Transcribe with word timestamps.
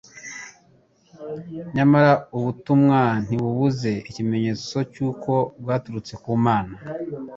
Nyamara 1.75 2.11
ubutumwa 2.37 2.99
ntibubuze 3.25 3.91
ikimenyetso 4.09 4.77
cy'uko 4.93 5.31
bwaturutse 5.61 6.13
ku 6.23 6.31
Mana. 6.45 6.75